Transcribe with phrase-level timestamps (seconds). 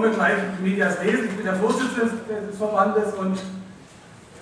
[0.00, 1.24] Kommen wir gleich Medias Res.
[1.26, 2.10] Ich bin der Vorsitzende
[2.48, 3.38] des Verbandes und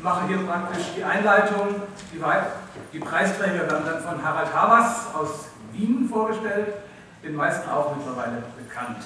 [0.00, 1.82] mache hier praktisch die Einleitung.
[2.92, 6.74] Die, Preisträger werden dann von Harald Havas aus Wien vorgestellt,
[7.24, 8.98] den meisten auch mittlerweile bekannt.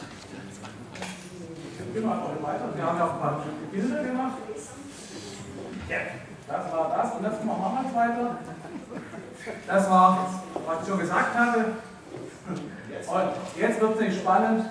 [1.95, 2.65] Wir machen weiter.
[2.77, 4.33] Wir haben ja auch ein paar Bilder gemacht.
[5.89, 5.97] Ja,
[6.49, 8.37] das war das und das machen wir jetzt weiter.
[9.67, 10.29] Das war,
[10.67, 11.65] was ich schon gesagt hatte.
[12.47, 14.67] Und jetzt wird es nicht spannend.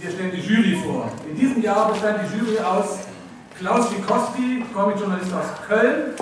[0.00, 1.10] Wir stellen die Jury vor.
[1.28, 2.98] In diesem Jahr bestand die Jury aus
[3.58, 6.14] Klaus Wikowski, Comic-Journalist aus Köln.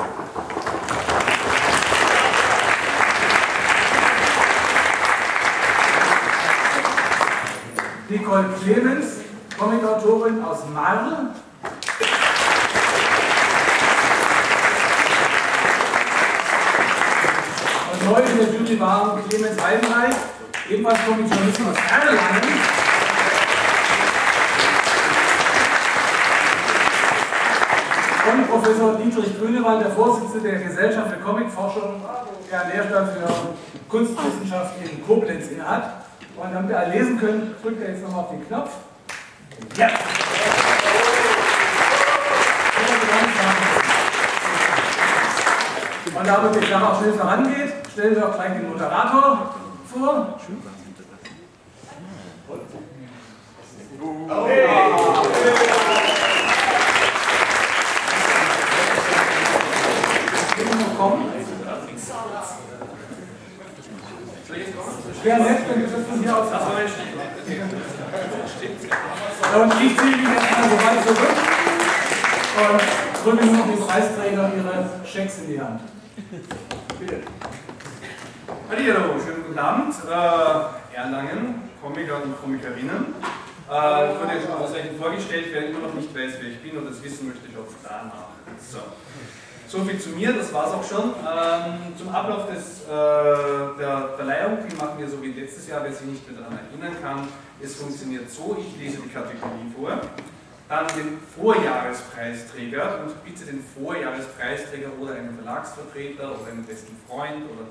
[8.08, 9.06] Nicole Clemens,
[9.58, 11.34] Comicautorin aus Marl.
[17.92, 20.14] Und neu in der Jury waren Clemens Heidenreich,
[20.70, 22.75] ebenfalls Comic-Journalist aus Erlangen.
[28.32, 32.02] Und Professor Dietrich Grünewald, der Vorsitzende der Gesellschaft für Comicforschung,
[32.50, 33.28] der einen Lehrstand für
[33.88, 36.06] Kunstwissenschaften in Koblenz innehat.
[36.36, 38.70] Und damit ihr alle lesen könnt, drückt ihr jetzt nochmal auf den Knopf.
[39.76, 39.88] Ja!
[46.18, 49.54] Und damit die Sache auch schnell vorangeht, stellen wir auch gleich den Moderator
[49.92, 50.38] vor.
[60.96, 61.30] Kommen.
[65.22, 66.48] Wäre nett, wir von hier aus
[69.54, 71.36] Und ich ziehe mich jetzt mal so weit zurück
[72.56, 72.80] und
[73.24, 75.80] drücke noch die Preisträger ihre Schecks in die Hand.
[76.98, 77.20] Bitte.
[78.70, 79.94] Hallo, schönen guten Abend.
[80.08, 83.14] Äh, Erlangen, Komiker und Komikerinnen.
[83.70, 86.78] Äh, ich wurde jetzt schon ausreichend vorgestellt, wer immer noch nicht weiß, wer ich bin
[86.78, 88.30] und das wissen möchte ich auch danach.
[88.58, 88.78] So.
[89.68, 91.10] So viel zu mir, das war es auch schon.
[91.10, 96.06] Ähm, zum Ablauf des, äh, der Verleihung machen wir so wie letztes Jahr, wer sich
[96.06, 97.28] nicht mehr daran erinnern kann.
[97.60, 100.00] Es funktioniert so, ich lese die Kategorie vor,
[100.68, 107.66] dann den Vorjahrespreisträger und bitte den Vorjahrespreisträger oder einen Verlagsvertreter oder einen besten Freund oder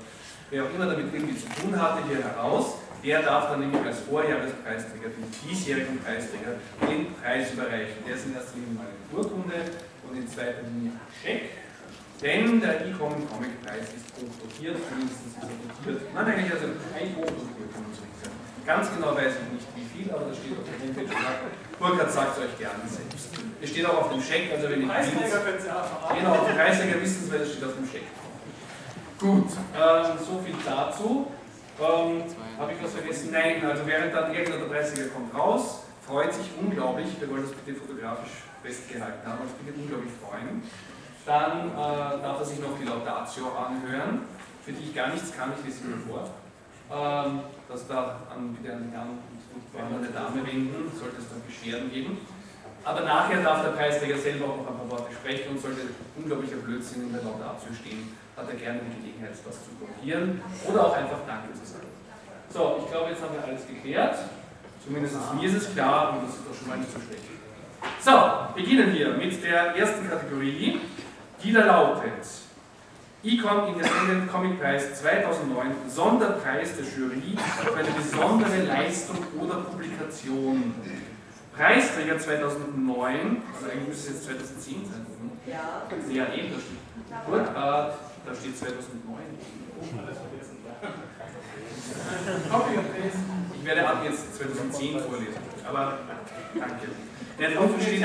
[0.50, 2.74] wer auch immer damit irgendwie zu tun hatte, hier heraus.
[3.02, 8.04] Der darf dann nämlich als Vorjahrespreisträger, den diesjährigen Preisträger, den Preis überreichen.
[8.06, 9.54] Der ist in erster Linie mal eine Urkunde
[10.08, 11.65] und in zweiter Linie ein Scheck.
[12.22, 16.14] Denn der E-Comic Comic Preis ist hochdotiert, zumindest ist er dotiert.
[16.14, 18.06] Nein, eigentlich also ein hochdotiert, kann man sagen.
[18.64, 21.12] Ganz genau weiß ich nicht wie viel, aber das steht auf der Homepage.
[21.78, 23.30] Burkhard sagt es euch gerne selbst.
[23.60, 26.14] Es steht auch auf dem Scheck, also wenn ihr Preisträger können Sie auch.
[26.16, 28.08] Genau, die Preisträger wissen es, weil es steht auf dem Scheck.
[29.20, 31.30] Gut, ähm, so viel dazu.
[31.78, 32.24] Ähm,
[32.58, 33.28] Habe ich was vergessen?
[33.30, 37.52] Nein, also während dann irgendeiner der Preisträger kommt raus, freut sich unglaublich, wir wollen das
[37.52, 40.64] bitte fotografisch festgehalten haben, also bitte unglaublich freuen.
[41.26, 44.22] Dann äh, darf er sich noch die Laudatio anhören,
[44.64, 46.30] für die ich gar nichts kann, ich lese sie vor.
[46.86, 51.28] Ähm, das da an, bitte an den Herrn und an eine Dame wenden, sollte es
[51.28, 52.18] dann Beschwerden geben.
[52.84, 56.62] Aber nachher darf der Preisträger selber auch noch ein paar Worte sprechen und sollte unglaublicher
[56.62, 60.94] Blödsinn in der Laudatio stehen, hat er gerne die Gelegenheit, das zu kopieren oder auch
[60.94, 61.90] einfach Danke zu sagen.
[62.54, 64.14] So, ich glaube, jetzt haben wir alles geklärt.
[64.78, 67.26] Zumindest mir ist es klar und das ist doch schon mal nicht so schlecht.
[67.98, 68.14] So,
[68.54, 70.78] beginnen wir mit der ersten Kategorie
[71.46, 72.26] die da lautet
[73.22, 80.74] Econ Independent Comic Preis 2009, Sonderpreis der Jury für eine besondere Leistung oder Publikation.
[81.56, 85.06] Preisträger 2009, also eigentlich müsste es jetzt 2010 sein.
[85.46, 85.82] Ja.
[86.12, 87.26] Ja, eben, da steht.
[87.26, 89.16] Gut, äh, da steht 2009.
[93.54, 95.98] Ich werde ab jetzt 2010 vorlesen, aber
[96.54, 96.86] danke.
[97.38, 98.04] Ja, unten steht,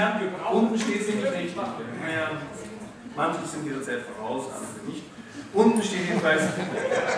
[0.51, 1.55] unten steht es nämlich richtig.
[1.55, 2.31] Ja.
[3.15, 5.03] Manche sind ihrer Zeit voraus, andere nicht.
[5.53, 6.43] Unten steht jedenfalls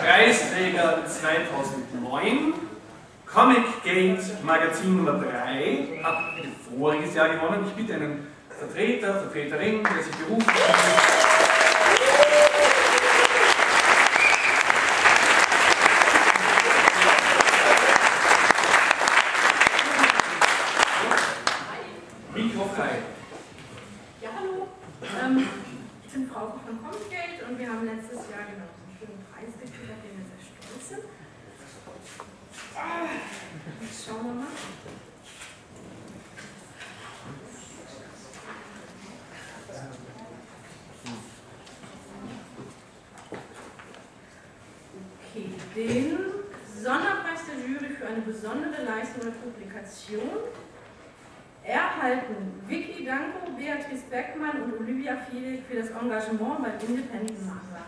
[0.00, 2.54] Preisträger 2009,
[3.26, 6.18] Comic Gate Magazin Nummer 3, hat
[6.68, 7.64] voriges Jahr gewonnen.
[7.66, 11.34] Ich bitte einen Vertreter, Vertreterin, der sich berufen hat.
[28.34, 31.04] ja genau, so einen schönen Preis gekriegt, auf den wir sehr stolz sind.
[32.76, 33.06] Ah,
[33.80, 34.46] jetzt schauen wir mal.
[45.34, 46.18] Okay, den
[46.82, 50.38] Sonderpreis der Jury für eine besondere Leistung der Publikation
[51.64, 57.84] erhalten Vicky Danko, Beatrice Beckmann und Olivia Fiedek für das Engagement beim Independent Manga.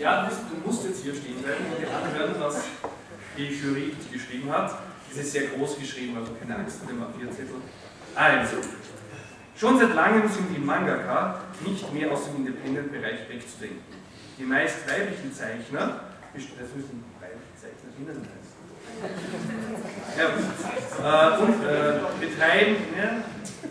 [0.00, 2.64] Ja, du, du musst jetzt hier stehen bleiben und dir anhören, was
[3.36, 4.78] die Jury geschrieben hat.
[5.10, 7.56] Es ist sehr groß geschrieben, also keine Angst vor dem A4-Zettel.
[8.14, 8.56] Also,
[9.60, 14.00] schon seit langem sind die Mangaka nicht mehr aus dem Independent-Bereich wegzudenken.
[14.38, 16.00] Die meist weiblichen Zeichner,
[16.32, 16.42] das
[16.74, 18.50] müssen weibliche Zeichnerinnen heißen,
[20.16, 23.22] ja, äh, und äh, betreiben, ja,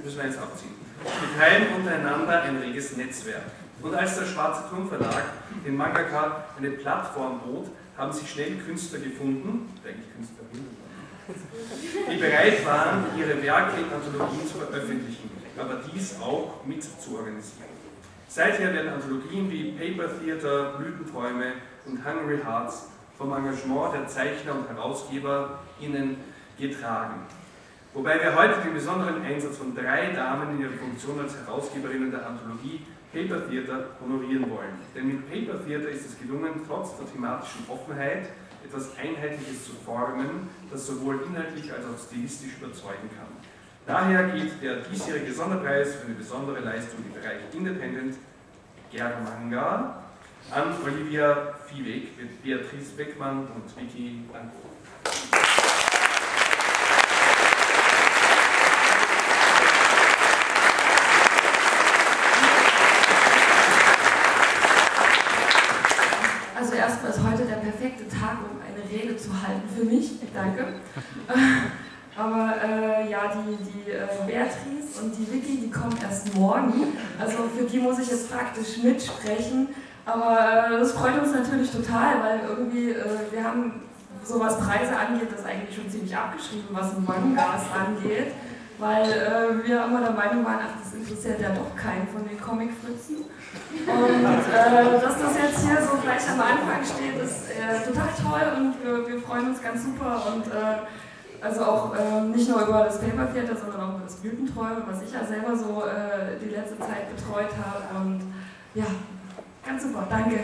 [0.04, 3.44] müssen wir jetzt abziehen, betreiben untereinander ein reges Netzwerk.
[3.82, 5.24] Und als der Schwarze Turm Verlag
[5.66, 10.78] den Mangaka eine Plattform bot, haben sich schnell Künstler gefunden, eigentlich Künstlerinnen,
[12.12, 15.29] die bereit waren, ihre Werke in Anthologien zu veröffentlichen,
[15.60, 17.70] aber dies auch mit zu organisieren.
[18.28, 21.54] Seither werden Anthologien wie Paper Theater, Blütenträume
[21.86, 26.18] und Hungry Hearts vom Engagement der Zeichner und Herausgeber innen
[26.58, 27.22] getragen.
[27.94, 32.28] Wobei wir heute den besonderen Einsatz von drei Damen in ihrer Funktion als Herausgeberinnen der
[32.28, 34.78] Anthologie Paper Theater honorieren wollen.
[34.94, 38.30] Denn mit Paper Theater ist es gelungen, trotz der thematischen Offenheit
[38.64, 43.49] etwas Einheitliches zu formen, das sowohl inhaltlich als auch stilistisch überzeugen kann.
[43.90, 48.18] Daher geht der diesjährige Sonderpreis für eine besondere Leistung im Bereich Independent
[48.92, 50.04] Germanga
[50.52, 52.10] an Olivia Viehweg,
[52.44, 54.58] Beatrice Beckmann und Vicky Danko.
[66.56, 70.12] Also erstmal ist heute der perfekte Tag, um eine Rede zu halten für mich.
[70.32, 70.76] Danke.
[73.20, 76.94] Ja, die, die äh, Beatrice und die Vicky, die kommen erst morgen.
[77.20, 79.70] Also für die muss ich jetzt praktisch mitsprechen.
[80.06, 83.84] Aber äh, das freut uns natürlich total, weil irgendwie äh, wir haben,
[84.24, 88.32] so was Preise angeht, das eigentlich schon ziemlich abgeschrieben, was Mangas angeht.
[88.78, 92.40] Weil äh, wir immer der Meinung waren, ach, das interessiert ja doch keinen von den
[92.40, 93.28] Comic-Fritzen.
[93.84, 98.48] Und äh, dass das jetzt hier so gleich am Anfang steht, ist äh, total toll
[98.56, 100.24] und wir, freuen uns ganz super.
[100.32, 100.48] Und
[101.42, 105.02] also auch äh, nicht nur über das Paper Theater, sondern auch über das Blütenträume, was
[105.02, 108.04] ich ja selber so äh, die letzte Zeit betreut habe.
[108.04, 108.34] Und
[108.74, 108.86] ja,
[109.66, 110.40] ganz super, danke.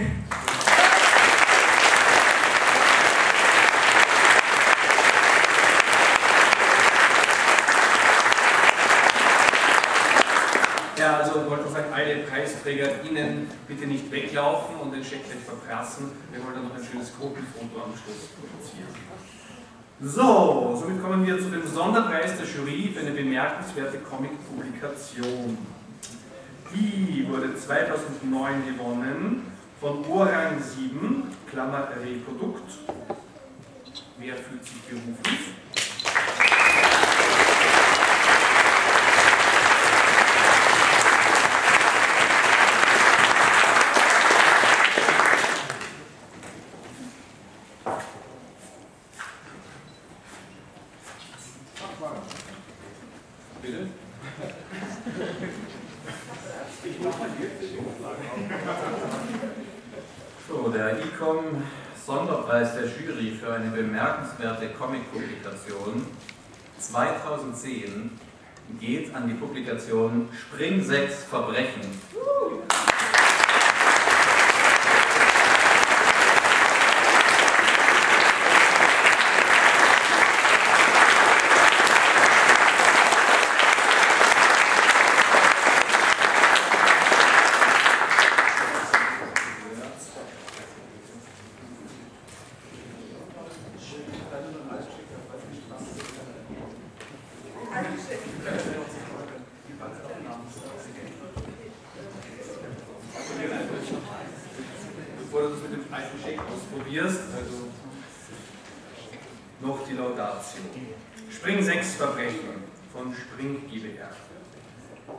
[10.97, 16.11] Ja, also ich wollte sagen, alle PreisträgerInnen bitte nicht weglaufen und den Scheck gleich verprassen.
[16.31, 18.95] Wir wollen dann noch ein schönes Gruppenfoto am Schluss produzieren.
[20.01, 25.57] So, somit kommen wir zu dem Sonderpreis der Jury für eine bemerkenswerte Comic-Publikation.
[26.73, 29.43] Die wurde 2009 gewonnen
[29.79, 32.71] von Orang 7, Klammer Reprodukt.
[34.17, 35.55] Wer fühlt sich berufen?
[53.61, 53.87] Bitte?
[60.47, 61.63] So, der ICOM
[62.05, 66.05] Sonderpreis der Jury für eine bemerkenswerte Comic-Publikation
[66.77, 68.11] 2010
[68.79, 71.81] geht an die Publikation Spring 6 Verbrechen.
[105.17, 107.67] Bevor du das mit dem alten Scheck ausprobierst, also
[109.59, 110.61] noch die Laudatio.
[111.45, 114.09] Spring 6 Verbrechen von Spring GbR.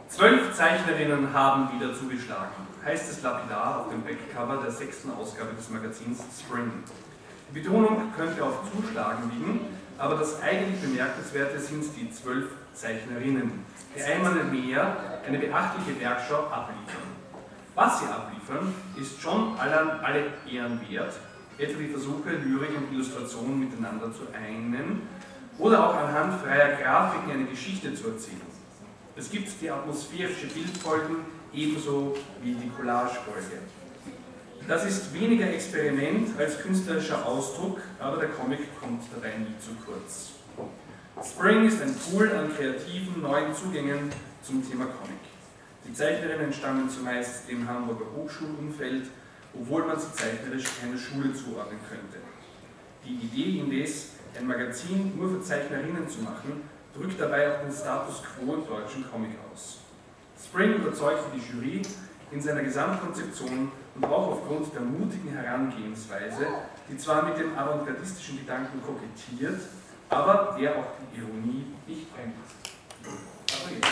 [0.08, 2.50] Zwölf Zeichnerinnen haben wieder zugeschlagen,
[2.84, 6.82] heißt es lapidar auf dem Backcover der sechsten Ausgabe des Magazins Spring.
[7.48, 9.60] Die Betonung könnte auf Zuschlagen liegen,
[9.98, 13.64] aber das eigentlich Bemerkenswerte sind die zwölf Zeichnerinnen,
[13.96, 17.06] die einmal mehr eine beachtliche Werkschau abliefern.
[17.76, 21.14] Was sie abliefern, ist schon alle, alle Ehren wert,
[21.56, 25.02] etwa die Versuche, Lyrik und Illustration miteinander zu einen
[25.58, 28.40] oder auch anhand freier Grafiken eine Geschichte zu erzählen.
[29.16, 31.16] Es gibt die atmosphärische Bildfolgen
[31.52, 33.58] ebenso wie die Collagefolge.
[34.68, 40.32] Das ist weniger Experiment als künstlerischer Ausdruck, aber der Comic kommt dabei nie zu kurz.
[41.24, 44.10] Spring ist ein Pool an kreativen, neuen Zugängen
[44.42, 45.20] zum Thema Comic.
[45.86, 49.06] Die Zeichnerinnen stammen zumeist dem Hamburger Hochschulumfeld,
[49.54, 52.18] obwohl man sie zeichnerisch keiner Schule zuordnen könnte.
[53.04, 56.62] Die Idee indes, ein Magazin nur für Zeichnerinnen zu machen,
[56.94, 59.78] drückt dabei auch den Status quo im deutschen Comic aus.
[60.42, 61.82] Spring überzeugte die Jury
[62.30, 66.46] in seiner Gesamtkonzeption und auch aufgrund der mutigen Herangehensweise,
[66.88, 69.60] die zwar mit dem avantgardistischen Gedanken kokettiert,
[70.08, 72.72] aber der auch die Ironie nicht fremd ist.
[73.52, 73.86] Also jetzt.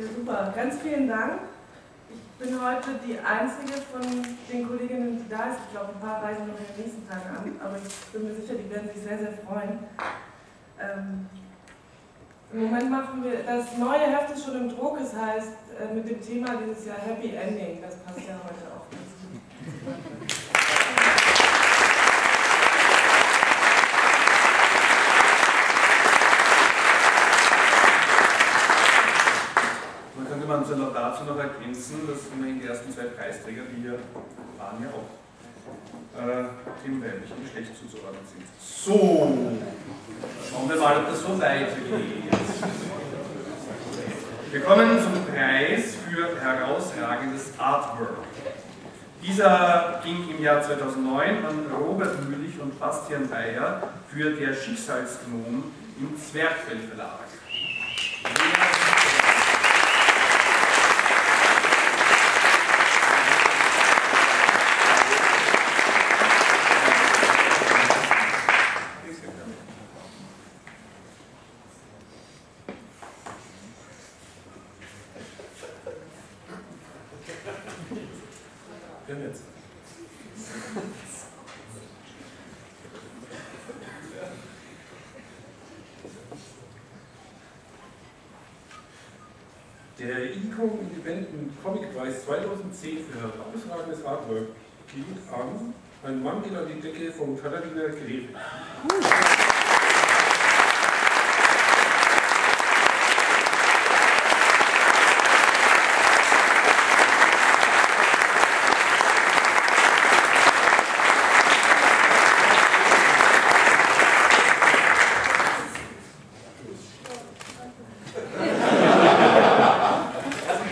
[0.00, 0.52] Ja, super.
[0.56, 1.40] Ganz vielen Dank.
[2.08, 5.60] Ich bin heute die einzige von den Kolleginnen, die da ist.
[5.66, 8.34] Ich glaube, ein paar reisen noch in den nächsten Tagen an, aber ich bin mir
[8.34, 9.78] sicher, die werden sich sehr, sehr freuen.
[10.78, 11.26] Ähm,
[12.52, 16.08] Im Moment machen wir, das neue Heft ist schon im Druck, es heißt äh, mit
[16.08, 17.80] dem Thema dieses Jahr Happy Ending.
[17.80, 19.40] Das passt ja heute auch ganz gut.
[30.16, 30.74] Man könnte man so
[31.30, 33.98] noch noch ergänzen, dass immerhin die ersten zwei Preisträger, die hier
[34.58, 35.10] waren, ja auch
[36.18, 36.48] äh,
[36.84, 38.44] dem weiblichen Geschlecht zuzuordnen sind.
[38.60, 39.38] So,
[40.50, 42.32] schauen wir mal, ob das so weitergeht.
[44.50, 48.18] Wir kommen zum Preis für herausragendes Artwork.
[49.22, 55.64] Dieser ging im Jahr 2009 an Robert Mühlich und Bastian Bayer für Der Schicksalsgnom
[56.00, 57.20] im Zwerchfell Verlag.
[79.10, 79.42] Denn jetzt.
[90.00, 94.48] Der ICO Independent Comic Preis 2010 für herausragendes Artwork
[94.86, 98.28] geht an Ein Mann geht an die Decke von Katharina Greve.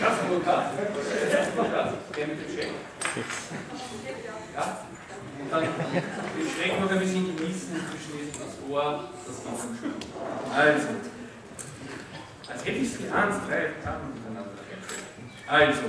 [0.09, 0.65] Das ist nur Cut.
[1.31, 2.17] Das ist nur Cut.
[2.17, 2.73] Der mit dem Schreck.
[4.55, 4.79] Ja?
[5.41, 9.95] Und dann den Schreck noch ein bisschen genießen, zwischen das Ohr, das geht schon schön.
[10.55, 10.89] Also,
[12.49, 14.51] als hätte ich es geahnt, drei Karten miteinander.
[15.47, 15.83] Also,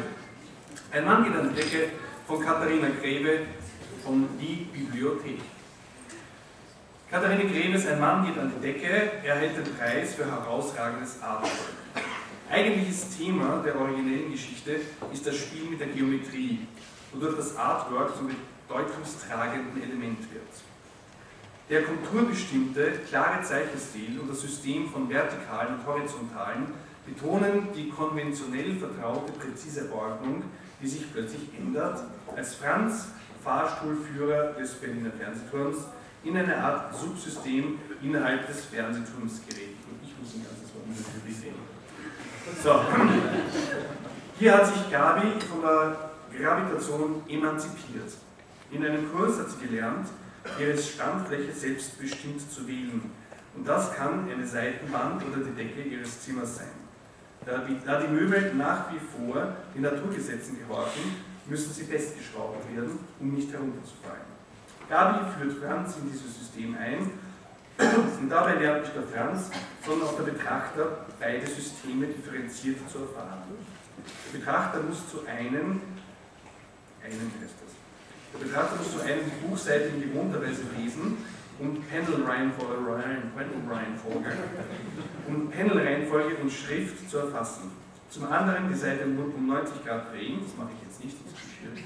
[0.92, 1.90] ein Mann geht an die Decke
[2.28, 3.40] von Katharina Grebe
[4.04, 5.40] von Die Bibliothek.
[7.10, 11.52] Katharina Greves, ein Mann geht an die Decke, erhält den Preis für herausragendes Artwork.
[12.52, 14.78] Eigentliches Thema der originellen Geschichte
[15.14, 16.66] ist das Spiel mit der Geometrie,
[17.14, 18.32] wodurch das Artwork zum
[19.20, 20.44] bedeutungstragenden Element wird.
[21.70, 26.74] Der konturbestimmte, klare Zeichenstil und das System von vertikalen und horizontalen
[27.06, 30.44] betonen die konventionell vertraute, präzise Ordnung,
[30.82, 32.04] die sich plötzlich ändert,
[32.36, 33.10] als Franz,
[33.44, 35.78] Fahrstuhlführer des Berliner Fernsehturms,
[36.24, 39.78] in eine Art Subsystem innerhalb des Fernsehturms gerät.
[39.90, 40.86] Und ich muss ein ganzes Wort
[41.30, 41.56] sehen.
[42.62, 42.82] So,
[44.40, 48.12] hier hat sich Gabi von der Gravitation emanzipiert.
[48.72, 50.08] In einem Kurs hat sie gelernt,
[50.60, 53.12] ihre Standfläche selbstbestimmt zu wählen.
[53.56, 56.68] Und das kann eine Seitenwand oder die Decke ihres Zimmers sein.
[57.46, 57.66] Da
[58.00, 61.02] die, Möbel nach wie vor den Naturgesetzen gehorchen,
[61.48, 64.30] müssen sie festgeschraubt werden, um nicht herunterzufallen.
[64.88, 67.10] Gabi führt Franz in dieses System ein
[68.22, 69.50] und dabei lernt nicht nur Franz,
[69.86, 73.44] sondern auch der Betrachter beide Systeme differenziert zu erfahren.
[74.34, 75.82] Der Betrachter muss zu einem
[77.02, 77.69] einen heißt das.
[78.34, 81.18] Der Betrachter muss zu einem die Buchseite in gewohnter Weise lesen
[81.60, 82.78] und Panel-Reihenfolge
[85.28, 87.72] und Panel-Reihenfolge und Schrift zu erfassen.
[88.10, 91.40] Zum anderen die Seite um 90 Grad drehen, das mache ich jetzt nicht, das ist
[91.40, 91.86] schwierig,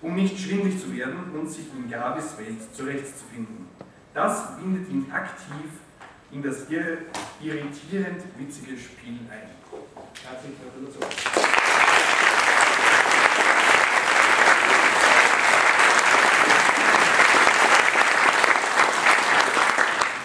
[0.00, 3.66] um nicht schwindlig zu werden und sich in Gabis Welt zurechtzufinden.
[4.14, 5.70] Das bindet ihn aktiv
[6.30, 9.50] in das irritierend witzige Spiel ein.
[10.22, 11.04] Herzliche Gratulation.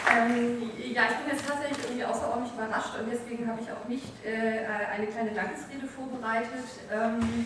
[0.10, 4.26] Ähm, ja, ich bin jetzt tatsächlich irgendwie außerordentlich überrascht und deswegen habe ich auch nicht
[4.26, 6.66] äh, eine kleine Dankesrede vorbereitet.
[6.92, 7.46] Ähm,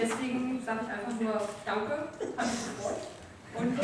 [0.00, 2.96] deswegen sage ich einfach nur Danke, hat mich gefreut.
[3.54, 3.78] Und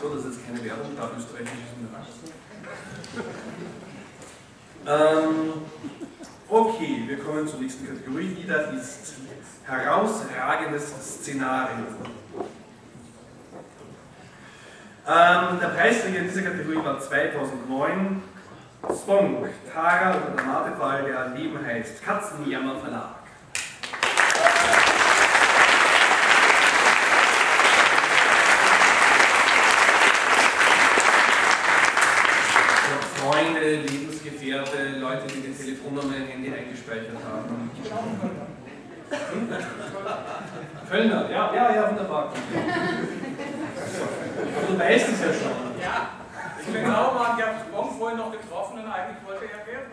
[0.00, 1.80] So, das ist keine Werbung, da österreichisch ist
[4.86, 5.52] ähm,
[6.48, 8.36] Okay, wir kommen zur nächsten Kategorie.
[8.36, 9.14] Wieder ist
[9.64, 11.86] herausragendes Szenario.
[15.06, 18.22] Ähm, der Preisträger in dieser Kategorie war 2009
[19.02, 23.20] Spong, Tara oder der Martefall, der Leben heißt Katzenjammer Verlag.
[33.22, 33.84] Freunde,
[34.20, 37.70] Lebensgefährte, Leute, die die Telefonnummer im Handy eingespeichert haben.
[40.88, 42.32] Kölner, ja, ja, ja, wunderbar.
[44.56, 45.80] Aber du weißt es ja schon.
[45.80, 46.10] Ja,
[46.60, 49.90] ich bin genau, Mann, ich habe Bon vorhin noch getroffen und eigentlich wollte er werden.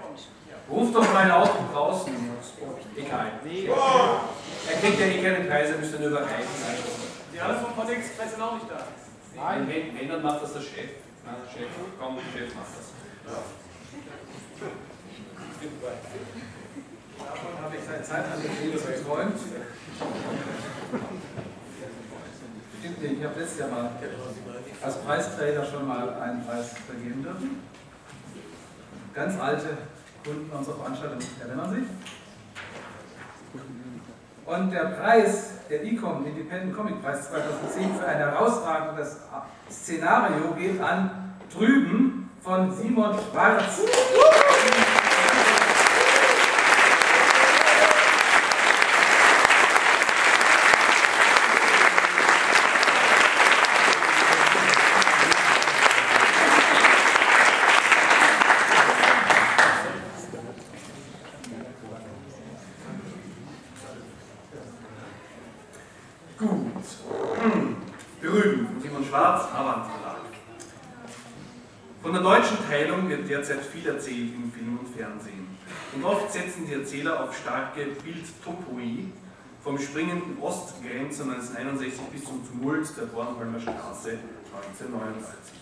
[0.70, 2.14] Ruf doch mal von draußen.
[2.98, 3.32] Egal.
[4.70, 6.48] Er kriegt ja eh keine Preise, er müsste nur überreichen.
[7.34, 8.84] Die anderen Pod Express sind auch nicht da.
[9.36, 10.90] Nein, wenn, wenn, dann macht das der Chef.
[11.24, 12.92] Na, der Chef, komm, Chef macht das.
[17.18, 19.40] Davon habe ich seit Zeit geträumt.
[22.80, 23.92] Stimmt nicht, ich habe letztes Jahr mal
[24.82, 27.64] als Preisträger schon mal einen Preis vergeben dürfen.
[29.14, 29.78] Ganz alte
[30.24, 31.86] Kunden unserer Veranstaltung erinnern sich.
[34.46, 39.18] Und der Preis, der ICOM Independent Comic Preis 2010 für ein herausragendes
[39.70, 42.17] Szenario geht an drüben
[42.48, 43.82] von Simon Schwarz.
[66.38, 66.50] Gut.
[68.22, 68.82] Berühmt.
[68.82, 70.18] Simon Schwarz, Avant Verlag.
[72.08, 75.48] Von der deutschen Teilung wird derzeit viel erzählt im Film und Fernsehen.
[75.96, 79.06] Und oft setzen die Erzähler auf starke Bildtopoi
[79.62, 84.20] vom springenden Ostgrenzer 1961 bis zum Tumult der Bornholmer Straße
[84.54, 85.58] 1989.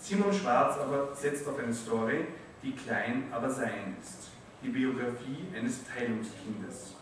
[0.00, 2.26] Simon Schwarz aber setzt auf eine Story,
[2.62, 4.30] die klein, aber sein ist.
[4.62, 6.94] Die Biografie eines Teilungskindes.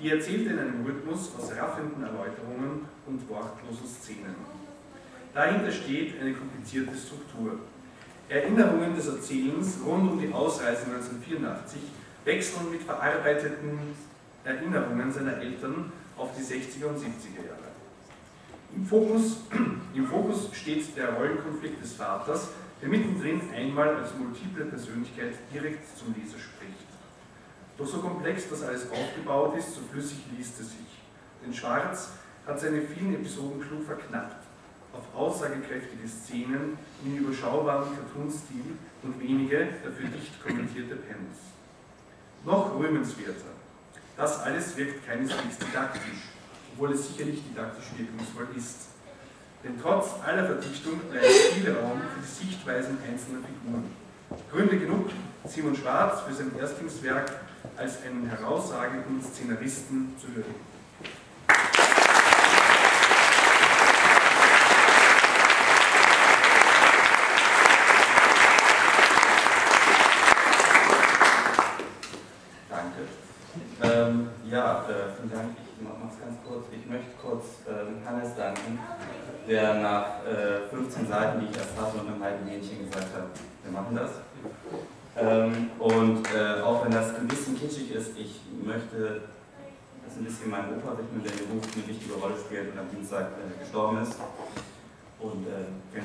[0.00, 4.34] Die erzählt in einem Rhythmus aus raffenden Erläuterungen und wortlosen Szenen.
[5.34, 7.58] Dahinter steht eine komplizierte Struktur.
[8.28, 11.80] Erinnerungen des Erzählens rund um die Ausreise 1984
[12.24, 13.78] wechseln mit verarbeiteten
[14.44, 17.68] Erinnerungen seiner Eltern auf die 60er und 70er Jahre.
[18.74, 19.38] Im Fokus,
[19.94, 22.48] Im Fokus steht der Rollenkonflikt des Vaters,
[22.82, 26.86] der mittendrin einmal als multiple Persönlichkeit direkt zum Leser spricht.
[27.78, 31.02] Doch so komplex das alles aufgebaut ist, so flüssig liest es sich.
[31.42, 32.10] Denn Schwarz
[32.46, 34.37] hat seine vielen Episoden klug verknappt,
[34.98, 41.38] auf aussagekräftige Szenen in überschaubaren Cartoon-Stil und wenige, dafür dicht kommentierte Panels.
[42.44, 43.54] Noch rühmenswerter.
[44.16, 46.32] Das alles wirkt keineswegs didaktisch,
[46.72, 48.88] obwohl es sicherlich didaktisch wirkungsvoll ist.
[49.62, 53.84] Denn trotz aller Verdichtung bleibt viel Raum für die Sichtweisen einzelner Figuren.
[54.50, 55.10] Gründe genug,
[55.44, 57.32] Simon Schwarz für sein Erstlingswerk
[57.76, 60.68] als einen herausragenden Szenaristen zu würdigen.
[72.68, 73.08] Danke.
[73.82, 75.56] Ähm, ja, äh, vielen Dank.
[75.58, 76.66] Ich mache es ganz kurz.
[76.72, 77.44] Ich möchte kurz
[78.38, 78.78] ähm, Hannes danken,
[79.48, 83.26] der nach äh, 15 Seiten, die ich erst hatte und einem halben Mädchen gesagt hat,
[83.62, 84.10] wir machen das.
[85.16, 89.22] Ähm, und äh, auch wenn das ein bisschen kitschig ist, ich möchte
[90.06, 92.88] das ein bisschen meinem Opa widmen, der im Beruf eine wichtige Rolle spielt und am
[92.90, 94.14] Dienstag äh, gestorben ist.
[95.18, 95.98] Und äh,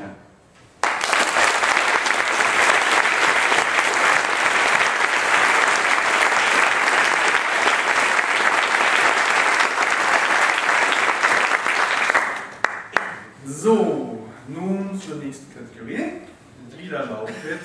[16.78, 17.62] Lila lautet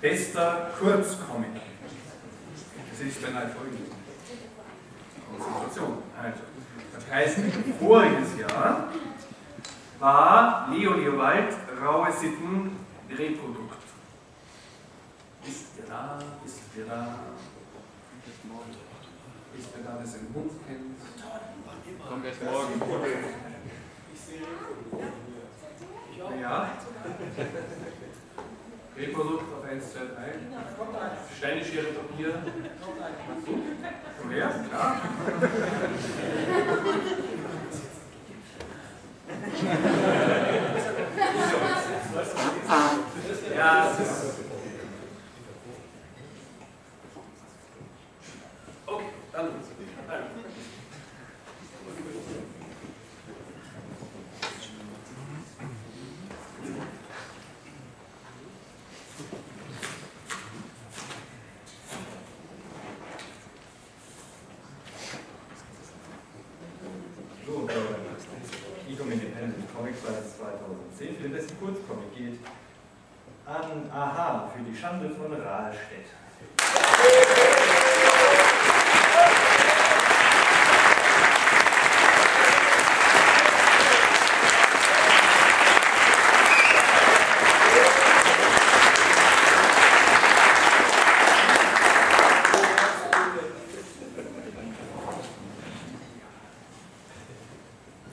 [0.00, 1.50] bester Kurzcomic.
[2.90, 3.90] Das ist dann halt folgende
[5.28, 5.98] Konzentration.
[6.16, 6.40] Also,
[6.94, 7.36] das heißt,
[7.78, 8.88] voriges Jahr
[9.98, 12.70] war Leo Leowald Raue Sitten
[13.10, 13.82] Reprodukt.
[15.46, 16.18] Ist ihr da?
[16.46, 17.18] Ist ihr da?
[19.58, 22.08] Ist ihr da, dass ihr den Hund kennt?
[22.08, 23.51] Kommt erst morgen.
[26.40, 26.70] Ja.
[28.96, 30.06] Reprodukt auf 1, 2, 3.
[31.36, 32.42] Steine, Schere, Papier.
[34.30, 35.00] Her, klar.
[43.56, 44.34] Ja, es ist.
[48.86, 49.48] Okay, dann.
[67.44, 67.68] So,
[68.88, 69.10] Ecom
[69.82, 72.38] Independent Comic Preis 2010 für den besten Kurzcomic geht
[73.46, 76.06] an Aha für die Schande von Rahlstedt.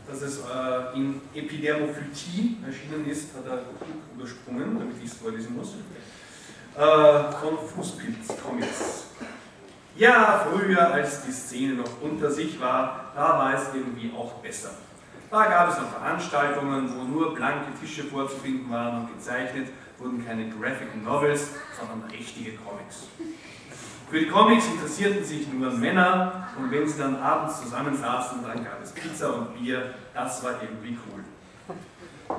[0.10, 3.64] dass es äh, in Epidermophytie erschienen ist, hat er
[4.16, 5.76] übersprungen, damit ich es vorlesen muss.
[6.76, 9.06] Äh, von Fußpilz Comics.
[10.00, 14.70] Ja, früher, als die Szene noch unter sich war, da war es irgendwie auch besser.
[15.30, 20.48] Da gab es noch Veranstaltungen, wo nur blanke Tische vorzufinden waren und gezeichnet wurden keine
[20.48, 23.08] Graphic Novels, sondern richtige Comics.
[24.10, 28.82] Für die Comics interessierten sich nur Männer und wenn sie dann abends zusammensaßen, dann gab
[28.82, 29.96] es Pizza und Bier.
[30.14, 31.26] Das war irgendwie cool.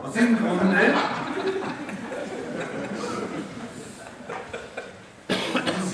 [0.03, 0.95] Aus diesem Grunde.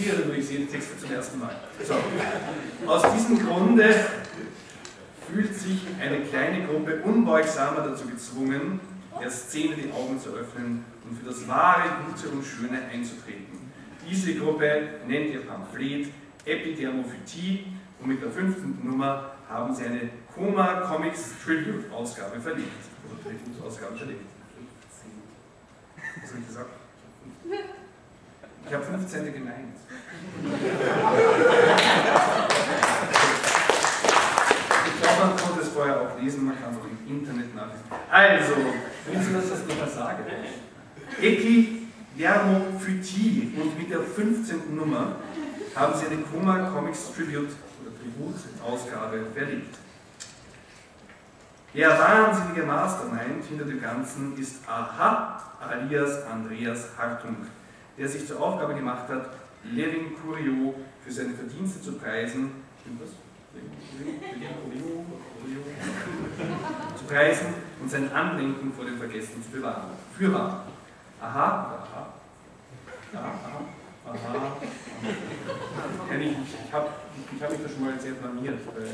[0.06, 1.56] Ich sehe die Texte zum ersten Mal.
[1.82, 1.94] So.
[2.86, 3.92] Aus diesem Grunde
[5.28, 8.78] fühlt sich eine kleine Gruppe unbeugsamer dazu gezwungen,
[9.20, 13.72] der Szene die Augen zu öffnen und für das wahre, Gute und Schöne einzutreten.
[14.08, 16.06] Diese Gruppe nennt ihr Pamphlet
[16.44, 17.66] Epidermophytie
[18.00, 22.68] und mit der fünften Nummer haben sie eine Koma Comics Tribute Ausgabe verlegt.
[23.04, 24.20] Oder Tribute Ausgabe verlegt.
[26.22, 26.70] Was habe ich gesagt?
[28.66, 29.76] Ich habe 15 gemeint.
[34.84, 37.84] Ich glaube, man konnte es vorher auch lesen, man kann es auch im Internet nachlesen.
[38.10, 38.54] Also,
[39.06, 40.24] willst du, dass das nochmal sage?
[41.20, 44.74] Epidermophytie und mit der 15.
[44.74, 45.14] Nummer
[45.76, 49.78] haben sie eine Koma Comics Tribute oder Tribut-Ausgabe verlegt.
[51.72, 57.36] Der wahnsinnige Mastermind hinter dem Ganzen ist Aha alias Andreas Hartung,
[57.98, 59.30] der sich zur Aufgabe gemacht hat,
[59.64, 62.50] Levin Curio für seine Verdienste zu preisen.
[62.80, 63.10] Stimmt das?
[66.96, 67.46] zu preisen
[67.80, 69.90] und sein Andenken vor dem Vergessen zu bewahren.
[70.16, 70.66] Fürwahr.
[71.20, 72.12] Aha, aha.
[73.14, 73.32] Aha,
[74.06, 74.56] aha.
[76.18, 76.88] Ich habe
[77.40, 78.60] hab mich da schon mal sehr blamiert.
[78.66, 78.88] Weil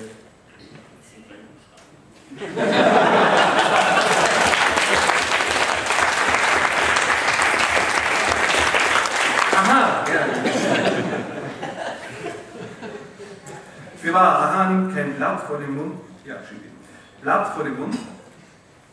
[9.55, 10.27] Aha, ja.
[14.15, 15.95] Aha nimmt kein Blatt vor dem Mund.
[16.25, 16.61] Ja, schön.
[17.23, 17.97] Blatt vor dem Mund.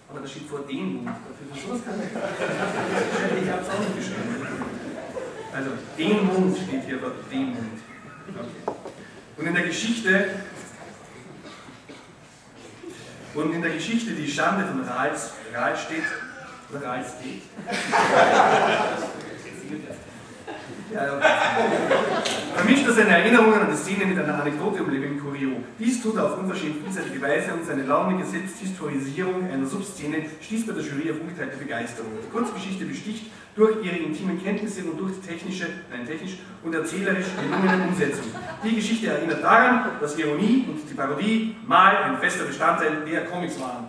[0.10, 1.08] Aber da steht vor dem Mund.
[1.08, 2.08] Dafür für sowas kann ich.
[3.44, 4.46] Ich habe es auch nicht geschrieben.
[5.54, 7.80] Also, den Mund steht hier, aber den Mund.
[8.30, 8.74] Okay.
[9.38, 10.30] Und in der Geschichte
[13.36, 16.04] und in der Geschichte die Schande von Rals, Rahlstedt,
[16.72, 17.44] oder Rahlstedt,
[20.94, 21.28] ja, okay.
[22.60, 25.64] Vermischt er seine Erinnerungen an die Szene mit einer Anekdote um Levin Curio.
[25.80, 30.74] Dies tut er auf unverschämt vielseitige Weise und seine launige Selbsthistorisierung einer Subszene stieß bei
[30.74, 32.12] der Jury auf ungeteilte Begeisterung.
[32.22, 37.28] Die Kurzgeschichte besticht durch ihre intimen Kenntnisse und durch die technische, nein technisch und erzählerisch
[37.42, 38.26] gelungene Umsetzung.
[38.62, 43.58] Die Geschichte erinnert daran, dass Ironie und die Parodie mal ein fester Bestandteil der Comics
[43.60, 43.88] waren.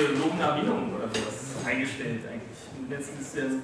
[0.00, 2.58] für lobende Erwähnung oder sowas eingestellt eigentlich.
[2.78, 3.62] Und jetzt ein bisschen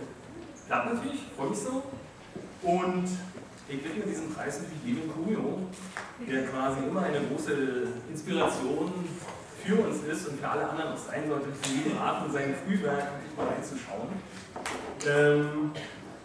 [0.94, 1.82] natürlich, freue mich so.
[2.62, 3.08] Und
[3.68, 5.58] ich widme diesen Preis natürlich Levin Kumio,
[6.28, 8.92] der quasi immer eine große Inspiration
[9.64, 12.54] für uns ist und für alle anderen auch sein sollte, für jeden Art und sein
[12.54, 14.08] Frühwerk mal reinzuschauen.
[15.06, 15.72] Ähm,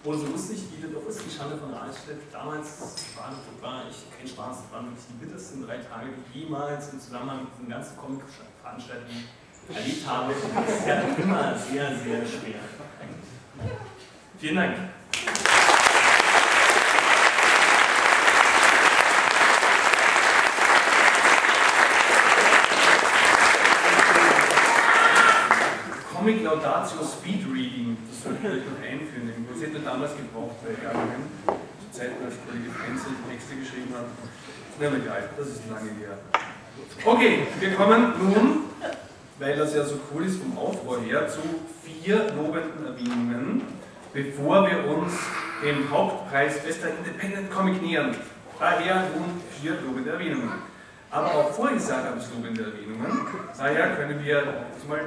[0.04, 4.06] und so lustig, wie das auch ist, die Schande von Rahlstedt, damals war, war ich
[4.17, 7.54] kein Spaß, das waren wirklich die bittersten drei Tage, die ich jemals im Zusammenhang mit
[7.54, 9.26] diesen ganzen Comic-Veranstaltungen
[9.69, 10.34] erlebt habe.
[10.34, 12.62] Das ist ja immer sehr, sehr schwer.
[14.42, 14.74] Vielen Dank.
[26.12, 29.46] Comic Laudatio Speed Reading, das sollte ich noch einführen.
[29.48, 34.06] Das hätte man damals gebraucht, weil ich zu Zeiten, als Kollege Frenzel Texte geschrieben hat.
[34.80, 36.18] Na egal, das ist lange her.
[37.06, 38.64] Okay, wir kommen nun,
[39.38, 41.42] weil das ja so cool ist vom Aufbau her, zu
[41.86, 43.81] vier lobenden Erwähnungen,
[44.13, 45.13] bevor wir uns
[45.63, 48.15] dem Hauptpreis Bester Independent Comic nähern.
[48.60, 50.52] Daher nun vier lobende Erwähnungen.
[51.10, 53.28] Aber auch vorgesagt habe ich lobende Erwähnungen.
[53.58, 54.43] Daher können wir
[54.74, 55.02] das mal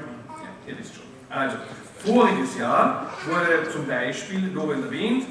[0.66, 1.04] Ihr wisst schon.
[1.28, 1.56] Also,
[1.98, 5.26] voriges Jahr wurde zum Beispiel lobend erwähnt,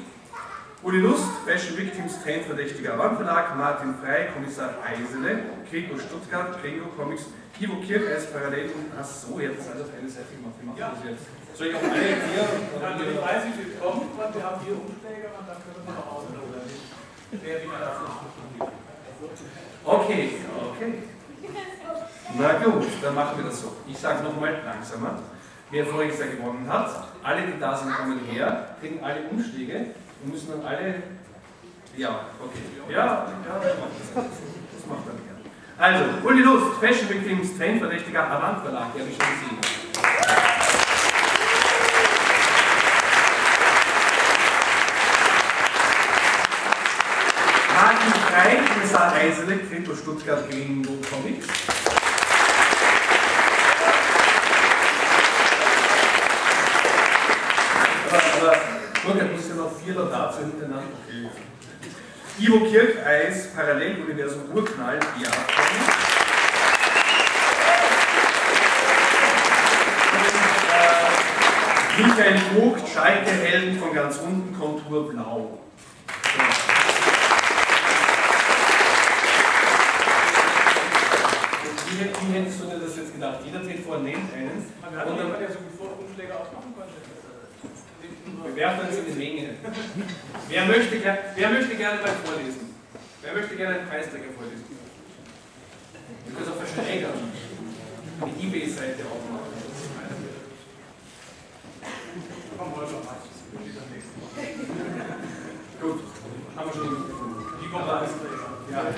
[0.82, 5.38] Uli Lust, Fashion Victims, Trendverdächtiger Wandverlag, Martin Frey, Kommissar Eisele,
[5.70, 7.24] Gregor Stuttgart, Gregor Comics,
[7.58, 10.54] Ivo Kirk als Parallel und ach so, jetzt ist alles eine Seite gemacht.
[10.60, 11.43] Wie machen wir das jetzt?
[11.54, 12.46] Soll ich auch alle hier?
[12.82, 15.94] Also ich weiß nicht, wie kommt, und wir haben vier Umschläge und dann können wir
[15.94, 16.66] noch ausprobieren.
[17.30, 18.70] Wer wie man das nicht
[19.84, 20.30] Okay,
[20.72, 20.94] okay.
[22.36, 23.76] Na gut, dann machen wir das so.
[23.86, 25.18] Ich sage nochmal langsamer.
[25.70, 26.90] Wer voriges Jahr gewonnen hat,
[27.22, 31.02] alle, die da sind, kommen her, kriegen alle Umschläge und müssen dann alle.
[31.96, 32.92] Ja, okay.
[32.92, 35.40] Ja, ja, das macht man gerne.
[35.78, 40.53] Also, Uli Lust, Fashion Victims, Trendverdächtiger, Avant Verlag, der habe ich schon gesehen.
[48.34, 51.46] Frey, Kommissar Eisele, Credo Stuttgart Green Comics.
[59.04, 60.82] Burkhard muss ja noch vier dazu hintereinander.
[61.06, 61.30] Okay.
[62.40, 65.30] Ivo Kircheis, Paralleluniversum Urknall, ja.
[71.96, 75.60] Äh, Michael Vogt, Schalke Helden von ganz unten, Kontur blau.
[82.34, 83.38] Hättest du dir das jetzt gedacht?
[83.44, 84.58] Jeder T4 nennt einen.
[84.82, 86.98] Man hat Und dann- jemand, der so gut vor Umschläge ausmachen konnte.
[88.44, 89.54] Wir werfen uns in die Menge.
[90.48, 90.96] Wer möchte,
[91.36, 92.74] wer möchte gerne mal vorlesen?
[93.22, 94.64] Wer möchte gerne einen Preisträger vorlesen?
[96.26, 97.32] Wir können es auch versteigern.
[98.34, 99.54] Die Ebay-Seite aufmachen.
[105.80, 106.00] Gut,
[106.56, 107.44] haben wir schon gefunden.
[107.60, 107.86] Wie kommt?
[107.86, 108.53] Ja, genau.
[108.70, 108.94] Ja, das?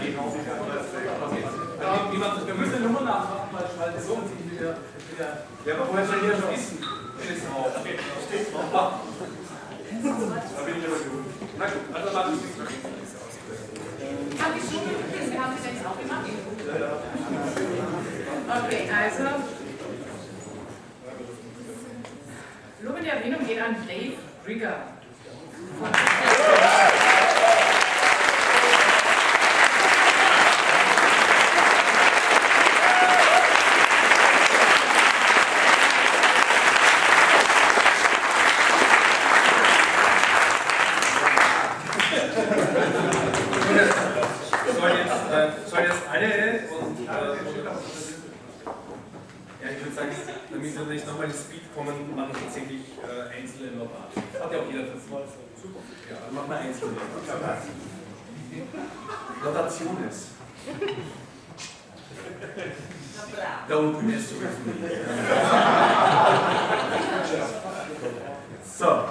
[2.46, 4.76] wir müssen die Nummer nachmachen, weil Spalte so und sie wieder.
[5.18, 6.78] Ja, aber woher soll jeder schon wissen?
[7.22, 7.72] Steht drauf.
[8.28, 8.70] Steht drauf.
[8.72, 11.24] Da bin ich aber gut.
[11.58, 12.68] Na gut, also machen wir es mehr.
[14.38, 16.26] Hab ich schon gelesen, wir haben es jetzt auch gemacht.
[18.64, 19.24] Okay, also.
[22.82, 24.76] Lobende Erwähnung geht an Dave Rigger.
[25.78, 25.88] Von
[44.66, 47.10] Soll jetzt, äh, soll jetzt alle und äh,
[49.66, 50.10] ja, ich würde sagen,
[50.50, 54.10] damit wir nicht nochmal ins Speed kommen, machen wir tatsächlich äh, einzelne Laudat.
[54.14, 55.32] Hat ja auch jeder versucht.
[55.60, 55.80] Super.
[56.10, 56.96] Ja, dann machen wir einzelne.
[59.44, 60.28] Laudationes.
[63.68, 64.50] Da unten ist sogar
[68.64, 69.08] So,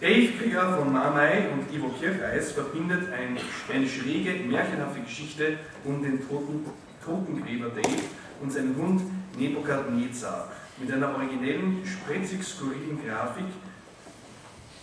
[0.00, 3.38] Dave Krieger von Mamai und Ivo Kircheis verbindet ein,
[3.72, 6.64] eine schräge, märchenhafte Geschichte um den toten,
[7.04, 8.02] Totengräber Dave
[8.40, 9.02] und seinen Hund
[9.36, 13.46] Nebukadnezar mit einer originellen, spritzig skurrilen Grafik,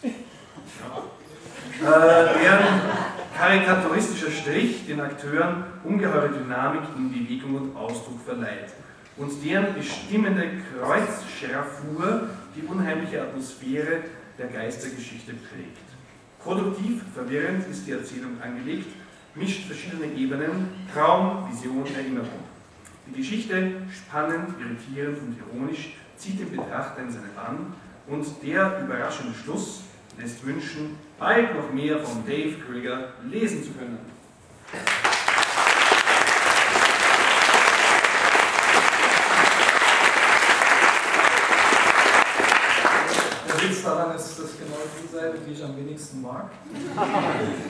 [0.04, 0.14] äh,
[1.82, 2.82] deren
[3.38, 8.74] karikaturistischer Strich den Akteuren ungeheure Dynamik in Bewegung und Ausdruck verleiht
[9.16, 14.04] und deren bestimmende Kreuzschärfur die unheimliche Atmosphäre
[14.38, 15.86] der Geistergeschichte prägt.
[16.44, 18.88] Produktiv, verwirrend ist die Erzählung angelegt,
[19.36, 22.44] mischt verschiedene Ebenen, Traum, Vision, Erinnerung.
[23.08, 27.74] Die Geschichte, spannend, irritierend und ironisch, zieht den Betrachter in seine Bann
[28.08, 29.84] und der überraschende Schluss
[30.18, 34.00] lässt wünschen, bald noch mehr von Dave Krieger lesen zu können.
[43.48, 46.50] Der Witz daran ist, dass genau die Seite, die ich am wenigsten mag.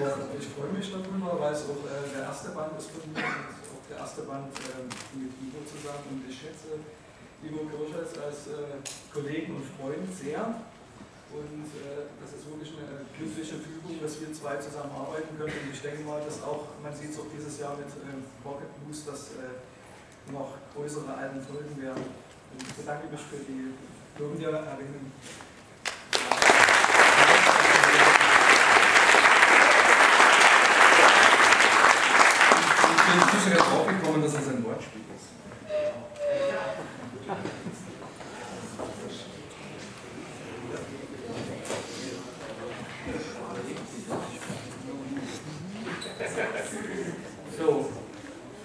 [0.00, 3.20] Aber ich freue mich darüber, weil es auch äh, der erste Band ist von mir
[3.20, 6.08] auch der erste Band äh, mit Ivo zusammen.
[6.08, 6.80] Und ich schätze
[7.44, 8.80] Ivo Kirchers als äh,
[9.12, 10.40] Kollegen und Freund sehr.
[11.30, 15.52] Und äh, das ist wirklich eine glückliche Fügung, dass wir zwei zusammenarbeiten können.
[15.52, 18.72] Und ich denke mal, dass auch, man sieht es auch dieses Jahr mit äh, Pocket
[18.82, 19.60] Blues, dass äh,
[20.32, 22.02] noch größere Alben folgen werden.
[22.50, 23.76] Und ich bedanke mich für die
[24.18, 25.12] Lobender-Erwähnung.
[25.22, 25.49] Ich
[33.12, 35.30] bin sicher drauf gekommen, dass es ein Wortspiel ist.
[47.58, 47.90] So,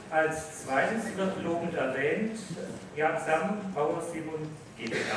[0.10, 2.40] als zweites wird lobend erwähnt,
[2.96, 5.16] Jaksam Power Simon GmbH.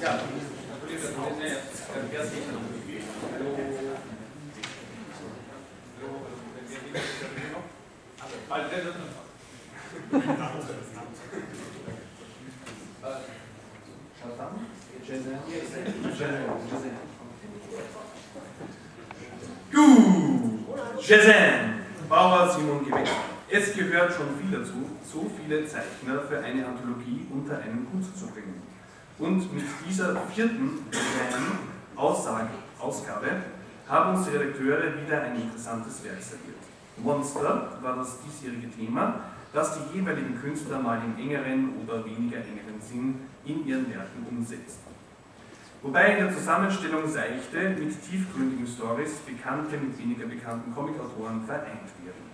[0.00, 1.77] Ja,
[21.00, 23.08] Shazam, Bauer Simon Geweck.
[23.48, 28.26] Es gehört schon viel dazu, so viele Zeichner für eine Anthologie unter einen Hut zu
[28.26, 28.62] bringen.
[29.18, 33.26] Und mit dieser vierten kleinen Aussage, Ausgabe
[33.88, 36.58] haben uns die Redakteure wieder ein interessantes Werk serviert.
[36.96, 39.20] Monster war das diesjährige Thema,
[39.52, 44.78] das die jeweiligen Künstler mal im engeren oder weniger engeren Sinn in ihren Werken umsetzt.
[45.82, 52.28] Wobei in der Zusammenstellung seichte, mit tiefgründigen Stories bekannte mit weniger bekannten Comicautoren vereint werden.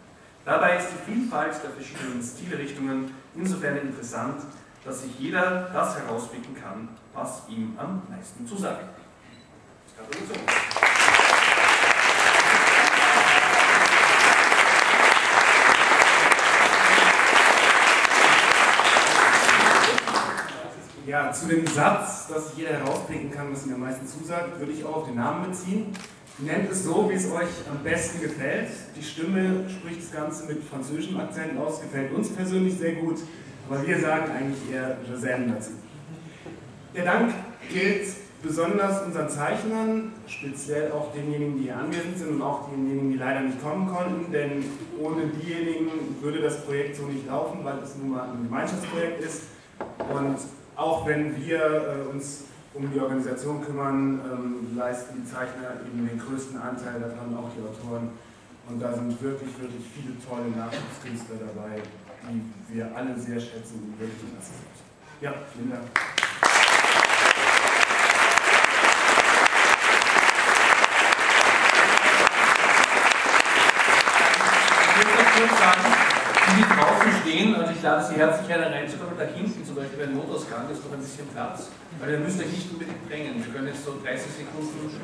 [0.45, 4.43] Dabei ist die Vielfalt der verschiedenen Stilrichtungen insofern interessant,
[4.85, 9.04] dass sich jeder das herauspicken kann, was ihm am meisten zusagt.
[21.07, 24.85] Ja, zu dem Satz, dass jeder herauspicken kann, was ihm am meisten zusagt, würde ich
[24.85, 25.93] auch auf den Namen beziehen.
[26.39, 28.71] Nennt es so, wie es euch am besten gefällt.
[28.97, 33.21] Die Stimme spricht das Ganze mit französischem Akzent aus, gefällt uns persönlich sehr gut,
[33.69, 35.71] aber wir sagen eigentlich eher Shazam dazu.
[36.97, 37.33] Der Dank
[37.73, 43.17] gilt besonders unseren Zeichnern, speziell auch denjenigen, die hier anwesend sind und auch denjenigen, die
[43.17, 44.65] leider nicht kommen konnten, denn
[45.01, 45.91] ohne diejenigen
[46.21, 49.43] würde das Projekt so nicht laufen, weil es nun mal ein Gemeinschaftsprojekt ist.
[49.99, 50.37] Und
[50.77, 56.19] auch wenn wir äh, uns um die Organisation kümmern, ähm, leisten die Zeichner eben den
[56.19, 58.11] größten Anteil davon, auch die Autoren.
[58.69, 61.81] Und da sind wirklich, wirklich viele tolle Nachwuchskünstler dabei,
[62.29, 64.85] die wir alle sehr schätzen und wirklich klasse sind.
[65.21, 65.85] Ja, vielen Dank.
[74.97, 75.81] Ich muss noch kurz sagen,
[76.45, 79.17] die, die draußen stehen, also ich lade Sie herzlich ein, reinzukommen.
[79.17, 81.69] Da hinten zum Beispiel beim Notausgang ist noch ein bisschen Platz,
[82.01, 83.45] weil ihr müsst euch nicht unbedingt drängen.
[83.45, 85.01] Wir können jetzt so 30 Sekunden durch,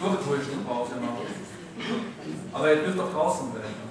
[0.00, 1.28] durchwurschen Pause machen.
[2.52, 3.90] Aber ihr dürft auch draußen bleiben.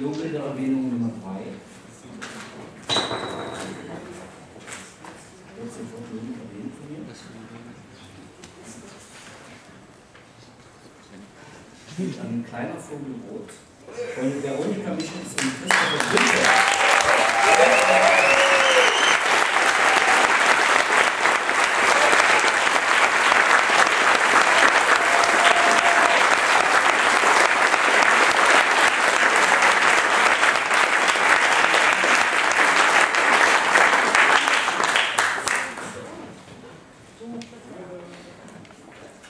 [0.00, 1.60] Lobliedererwähnung Nummer 3.
[5.60, 7.00] Wird sofort lobend erwähnt von mir?
[12.00, 13.50] Ein kleiner Vogel rot
[14.14, 16.50] von Veronika Michels und Christopher Günther.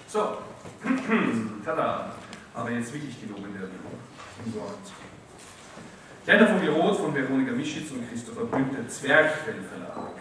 [0.06, 0.38] So,
[1.64, 2.14] tada.
[2.52, 3.98] Aber jetzt wirklich die lobende Erwähnung.
[4.44, 4.92] Im Wort.
[6.30, 10.12] Kleiner Vogel Rot von Veronika Mischitz und Christopher Bünter, Zwerchfell Verlag.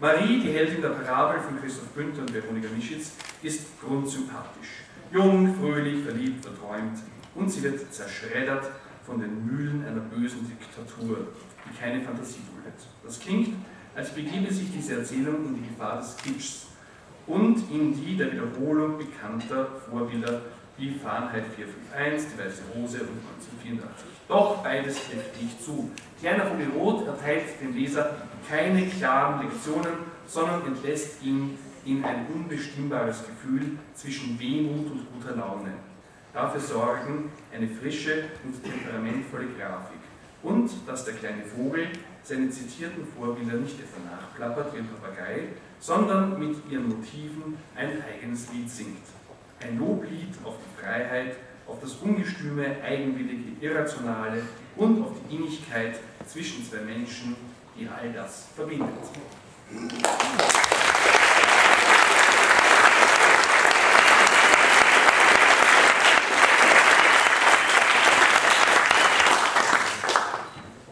[0.00, 4.82] Marie, die Heldin der Parabel von Christoph Bünter und Veronika Mischitz, ist grundsympathisch.
[5.12, 6.98] Jung, fröhlich, verliebt, verträumt
[7.36, 8.68] und sie wird zerschreddert
[9.06, 11.28] von den Mühlen einer bösen Diktatur,
[11.64, 12.84] die keine Fantasie duldet.
[13.04, 13.50] Das klingt,
[13.94, 16.66] als begebe sich diese Erzählung in die Gefahr des Kitschs
[17.28, 20.42] und in die der Wiederholung bekannter Vorbilder
[20.76, 23.22] wie Fahrenheit 451, die Weiße Rose und
[23.62, 24.13] 1984.
[24.28, 25.90] Doch beides trifft nicht zu.
[26.20, 28.16] Kleiner Vogel Rot erteilt dem Leser
[28.48, 29.92] keine klaren Lektionen,
[30.26, 35.72] sondern entlässt ihn in ein unbestimmbares Gefühl zwischen Wehmut und guter Laune.
[36.32, 40.00] Dafür sorgen eine frische und temperamentvolle Grafik
[40.42, 41.88] und dass der kleine Vogel
[42.22, 45.48] seine zitierten Vorbilder nicht etwa nachplappert wie ein Papagei,
[45.78, 49.04] sondern mit ihren Motiven ein eigenes Lied singt.
[49.62, 51.36] Ein Loblied auf die Freiheit,
[51.66, 54.42] auf das ungestüme, eigenwillige, irrationale
[54.76, 57.36] und auf die Innigkeit zwischen zwei Menschen,
[57.78, 58.88] die all das verbindet.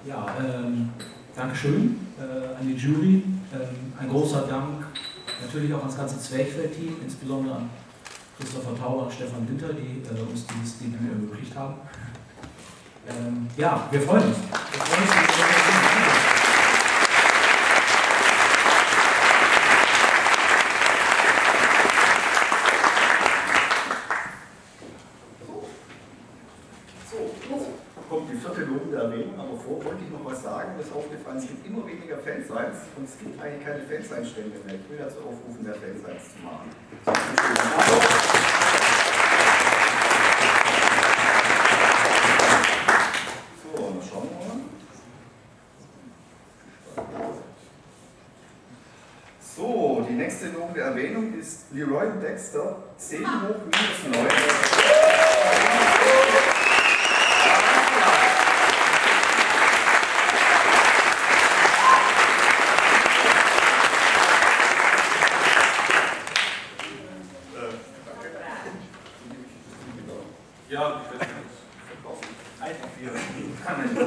[0.04, 0.90] Ja, ähm,
[1.36, 3.22] Dankeschön äh, an die Jury.
[3.52, 4.86] Ähm, ein großer Dank
[5.40, 7.70] natürlich auch ans ganze Zwerchfeld-Team, insbesondere an
[8.42, 11.74] Christopher Tauber und Stefan Winter, die äh, uns dieses Debüt ermöglicht haben.
[13.08, 14.36] Ähm, ja, wir freuen uns.
[14.36, 15.12] Wir freuen uns
[27.12, 27.30] So,
[28.08, 30.76] kommt die vierte lobende Erwähnung, aber vor wollte ich noch was sagen.
[30.76, 34.74] Mir ist aufgefallen, es gibt immer weniger Fansigns und es gibt eigentlich keine Fansign-Stände mehr.
[34.74, 36.70] Ich will dazu aufrufen, mehr Fansigns zu machen.
[43.62, 44.60] So, dann schauen wir mal.
[49.40, 54.28] So, die nächste lobende Erwähnung ist Leroy Dexter, 10 hoch minus 9.
[70.72, 71.52] Ja, ich weiß nicht.
[72.58, 73.10] Altpapier.
[73.62, 74.00] Kann man nicht.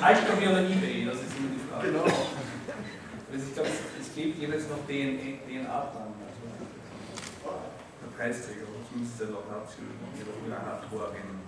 [0.00, 1.90] Altpapier oder Ebay, das ist immer die Frage.
[1.90, 2.04] Genau.
[2.04, 6.14] Also ich glaube, es, es gibt jeweils noch DNA, DNA-Plan.
[6.22, 7.58] Also
[7.98, 11.42] der Preisträger, sonst müsste noch hervorgehen.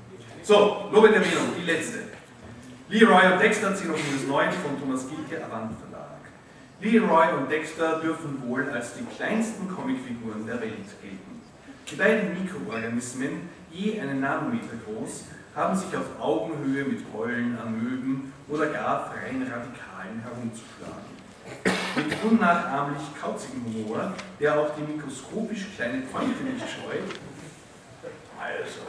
[0.59, 1.99] So, Lobe der Wählung, die letzte.
[2.89, 6.19] Leroy und Dexter das 9 von Thomas Gilke, Avant Verlag.
[6.81, 11.43] Leroy und Dexter dürfen wohl als die kleinsten Comicfiguren der Welt gelten.
[11.89, 18.67] Die beiden Mikroorganismen, je einen Nanometer groß, haben sich auf Augenhöhe mit Heulen, Amöben oder
[18.67, 21.19] gar freien Radikalen herumzuschlagen.
[21.95, 27.15] Mit unnachahmlich kauzigem Humor, der auch die mikroskopisch kleine Pfante nicht scheut,
[28.41, 28.81] also,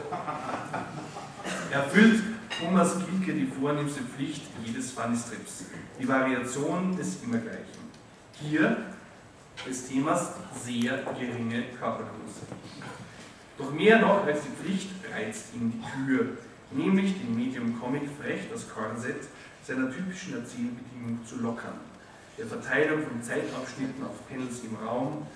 [1.70, 2.22] erfüllt
[2.58, 5.66] Thomas Gilke die vornehmste Pflicht jedes Funny-Strips,
[5.98, 7.80] die Variation des Immergleichen.
[8.40, 8.76] Hier
[9.66, 10.32] des Themas
[10.64, 12.46] sehr geringe Körpergröße.
[13.58, 16.38] Doch mehr noch als die Pflicht reizt ihn die Tür,
[16.70, 19.24] nämlich dem Medium Comic frech das Korsett
[19.66, 21.78] seiner typischen Erzählbedingung zu lockern,
[22.38, 25.26] der Verteilung von Zeitabschnitten auf Panels im Raum,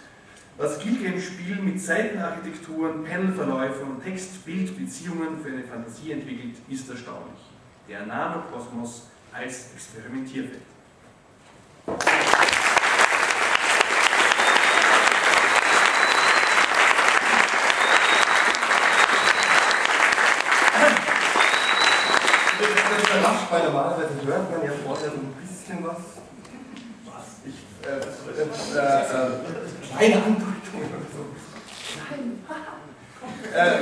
[0.56, 7.40] was Gilke im Spiel mit Seitenarchitekturen, Panelverläufen und Text-Bild-Beziehungen für eine Fantasie entwickelt, ist erstaunlich.
[7.88, 10.62] Der Nanokosmos als Experimentierfeld.
[23.16, 25.98] Überrascht, weil normalerweise hört man ja vorher so ein bisschen was.
[27.04, 27.24] Was?
[27.44, 28.48] Ich, äh, äh,
[28.78, 31.24] äh, äh, kleine Andeutung oder so.
[33.54, 33.78] Äh,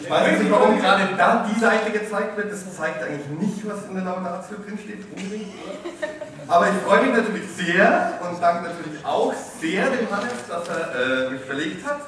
[0.00, 2.52] ich weiß nicht, warum gerade da die Seite gezeigt wird.
[2.52, 5.52] Das zeigt eigentlich nicht, was in der Laudatio drin steht, unbedingt.
[6.46, 11.26] Aber ich freue mich natürlich sehr und danke natürlich auch sehr dem Hannes, dass er
[11.26, 12.00] äh, mich verlegt hat.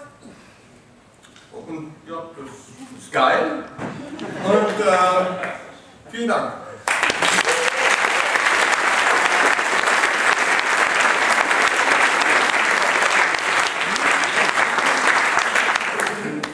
[1.52, 3.64] Und ja, das ist geil.
[4.44, 6.52] Und äh, vielen Dank.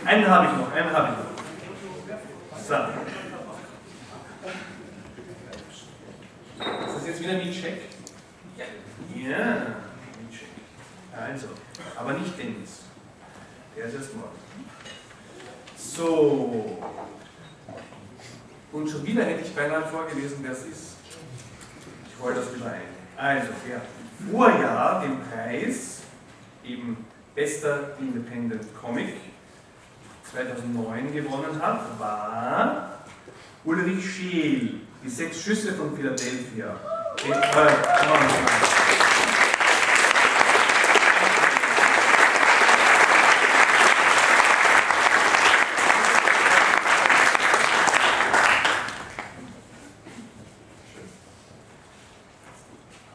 [0.06, 1.26] Einen habe ich noch, einen habe ich noch.
[2.62, 2.74] So.
[6.86, 7.82] Ist das jetzt wieder wie Check?
[8.56, 8.64] Ja.
[9.16, 9.66] Ja,
[10.20, 10.48] wie Check.
[11.12, 11.48] Also,
[11.98, 12.82] aber nicht Dennis.
[13.76, 14.30] Der ist erst morgen.
[15.76, 16.78] So.
[18.70, 20.96] Und schon wieder hätte ich beinahe vorgelesen, wer es ist.
[22.06, 22.82] Ich hole das wieder ein.
[23.16, 23.80] Also, wer
[24.30, 26.02] Vorjahr den Preis,
[26.64, 27.04] eben
[27.34, 29.16] bester Independent Comic,
[30.32, 32.98] 2009 gewonnen hat, war
[33.64, 36.76] Ulrich Scheel, die sechs Schüsse von Philadelphia.
[37.24, 37.72] Äh, äh,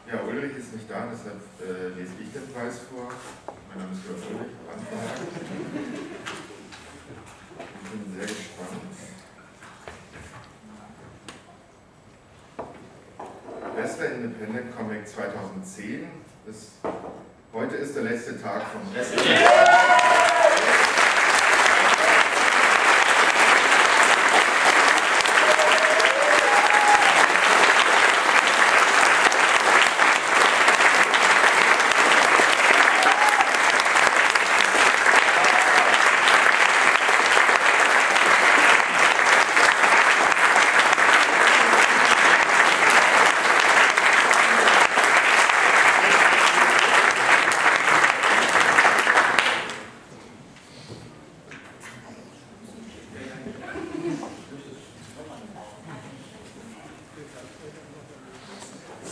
[0.07, 3.07] Ja, Ulrich ist nicht da, deshalb äh, lese ich den Preis vor.
[3.70, 5.18] Mein Name ist Jörg Ulrich, Brandverlag.
[7.84, 8.95] Ich bin sehr gespannt.
[13.76, 16.07] Bester Independent Comic 2010.
[16.47, 16.74] Ist,
[17.53, 19.13] heute ist der letzte Tag vom Rest.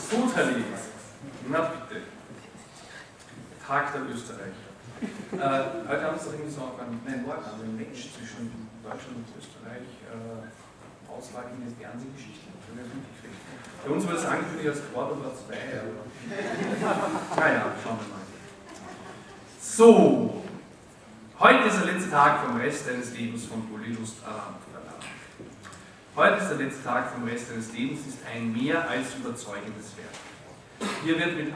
[0.09, 0.63] Futterli.
[1.49, 2.01] Na bitte.
[3.65, 4.69] Tag der Österreicher.
[5.01, 9.29] Äh, heute haben sie irgendwie so einen, nein, war also ein Match zwischen Deutschland und
[9.37, 9.85] Österreich.
[10.09, 10.49] Äh,
[11.11, 12.49] Auswahl in die Fernsehgeschichte.
[12.53, 13.37] Das haben wir mitgekriegt.
[13.83, 15.55] Bei uns wurde es angekündigt als Quad oder 2.
[17.35, 18.25] Naja, schauen wir mal.
[19.59, 20.43] So,
[21.39, 25.01] heute ist der letzte Tag vom Rest deines Lebens von Polylust Aram Verlag.
[26.15, 30.15] Heute ist der letzte Tag vom Rest deines Lebens, ist ein mehr als überzeugendes Werk.
[31.03, 31.55] Hier wird mit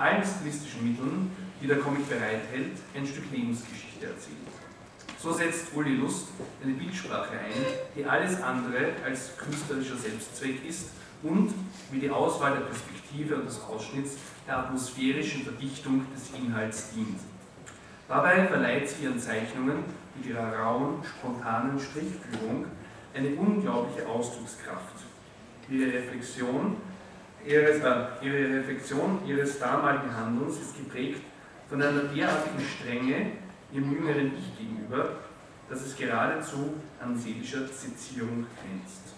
[0.73, 4.37] allen stilistischen Mitteln, die der Comic bereithält, ein Stück Lebensgeschichte erzählt.
[5.19, 6.27] So setzt Uli Lust
[6.61, 7.65] eine Bildsprache ein,
[7.95, 10.89] die alles andere als künstlerischer Selbstzweck ist
[11.21, 11.53] und,
[11.91, 17.19] wie die Auswahl der Perspektive und des Ausschnitts, der atmosphärischen Verdichtung des Inhalts dient.
[18.09, 22.65] Dabei verleiht sie ihren Zeichnungen mit ihrer rauen, spontanen Strichführung
[23.13, 25.05] eine unglaubliche Ausdruckskraft.
[25.69, 26.75] Ihre Reflexion
[27.45, 31.21] ihres, äh, ihre Reflexion ihres damaligen Handelns ist geprägt
[31.69, 33.31] von einer derartigen Strenge
[33.71, 35.09] ihrem jüngeren Ich gegenüber,
[35.69, 39.15] dass es geradezu an seelischer Sezierung grenzt.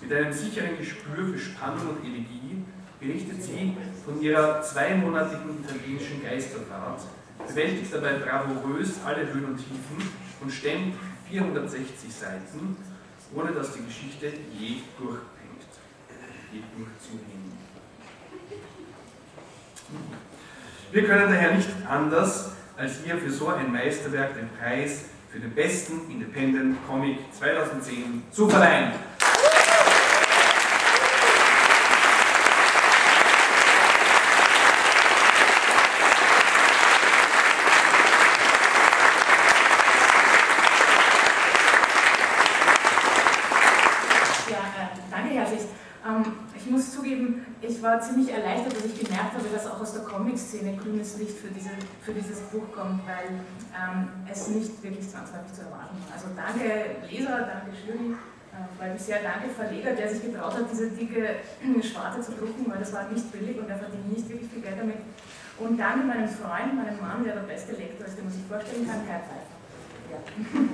[0.00, 2.62] Mit einem sicheren Gespür für Spannung und Elegie
[3.00, 7.00] berichtet sie von ihrer zweimonatigen italienischen Geisterfahrt,
[7.46, 10.10] bewältigt dabei bravourös alle Höhen und Tiefen
[10.40, 10.94] und stemmt
[11.30, 12.76] 460 Seiten,
[13.34, 15.37] ohne dass die Geschichte je durchhängt,
[16.52, 17.58] je durchzuhängen.
[20.90, 25.54] Wir können daher nicht anders, als ihr für so ein Meisterwerk den Preis für den
[25.54, 28.92] besten Independent Comic 2010 zu verleihen.
[44.48, 45.62] Ja, äh, danke herzlich.
[46.06, 46.24] Ähm,
[46.56, 50.02] ich muss zugeben, ich war ziemlich erleichtert, dass ich gemerkt habe, dass auch aus der
[50.02, 51.70] Comic-Szene grünes Licht für, diese,
[52.02, 53.42] für dieses Buch kommt, weil
[53.74, 56.14] ähm, es nicht wirklich zwangsläufig zu erwarten war.
[56.14, 60.90] Also danke Leser, danke Jury, äh, weil bisher danke Verleger, der sich getraut hat, diese
[60.90, 61.42] dicke
[61.82, 64.78] Schwarte zu drucken, weil das war nicht billig und er verdient nicht wirklich viel Geld
[64.78, 64.98] damit.
[65.58, 68.86] Und danke meinem Freund, meinem Mann, der der beste Lektor ist, den man sich vorstellen
[68.86, 69.58] kann, Kai Pfeiffer.
[70.08, 70.18] Ja,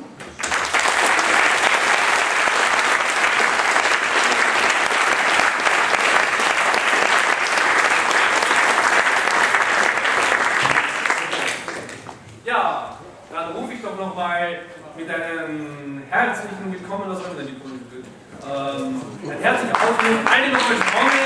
[13.34, 14.58] dann rufe ich doch nochmal
[14.96, 18.04] mit einem herzlichen Willkommen, was wir denn die Politik?
[18.46, 20.22] Ähm, ein herzlicher Aufruf,
[20.52, 21.23] nochmal Trommeln,